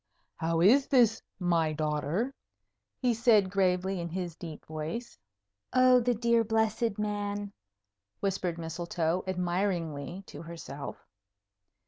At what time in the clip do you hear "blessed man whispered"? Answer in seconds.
6.43-8.57